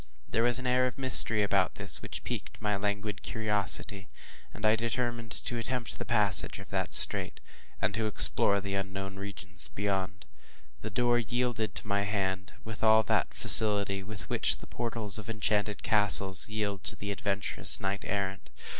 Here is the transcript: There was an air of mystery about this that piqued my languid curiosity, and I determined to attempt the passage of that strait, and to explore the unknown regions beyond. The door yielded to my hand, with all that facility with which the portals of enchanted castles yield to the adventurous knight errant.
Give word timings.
There 0.27 0.41
was 0.41 0.57
an 0.57 0.65
air 0.65 0.87
of 0.87 0.97
mystery 0.97 1.43
about 1.43 1.75
this 1.75 1.99
that 1.99 2.23
piqued 2.23 2.59
my 2.59 2.75
languid 2.75 3.21
curiosity, 3.21 4.09
and 4.51 4.65
I 4.65 4.75
determined 4.75 5.31
to 5.45 5.59
attempt 5.59 5.99
the 5.99 6.05
passage 6.05 6.57
of 6.57 6.69
that 6.71 6.91
strait, 6.91 7.39
and 7.79 7.93
to 7.93 8.07
explore 8.07 8.59
the 8.61 8.73
unknown 8.73 9.17
regions 9.17 9.67
beyond. 9.67 10.25
The 10.81 10.89
door 10.89 11.19
yielded 11.19 11.75
to 11.75 11.87
my 11.87 12.01
hand, 12.01 12.53
with 12.63 12.83
all 12.83 13.03
that 13.03 13.35
facility 13.35 14.01
with 14.01 14.27
which 14.27 14.57
the 14.57 14.65
portals 14.65 15.19
of 15.19 15.29
enchanted 15.29 15.83
castles 15.83 16.49
yield 16.49 16.83
to 16.85 16.95
the 16.95 17.11
adventurous 17.11 17.79
knight 17.79 18.03
errant. 18.03 18.49